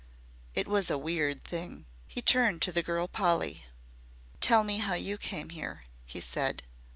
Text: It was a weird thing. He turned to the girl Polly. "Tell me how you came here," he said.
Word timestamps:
It 0.55 0.67
was 0.67 0.89
a 0.89 0.97
weird 0.97 1.43
thing. 1.43 1.85
He 2.07 2.23
turned 2.23 2.63
to 2.63 2.71
the 2.71 2.81
girl 2.81 3.07
Polly. 3.07 3.67
"Tell 4.39 4.63
me 4.63 4.79
how 4.79 4.95
you 4.95 5.15
came 5.15 5.51
here," 5.51 5.83
he 6.07 6.19
said. 6.19 6.63